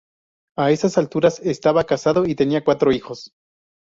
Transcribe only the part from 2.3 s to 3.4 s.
tenía cuatro hijos.